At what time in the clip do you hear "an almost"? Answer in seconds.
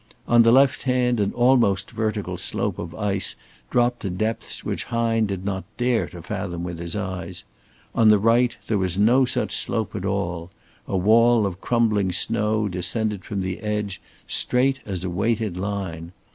1.19-1.91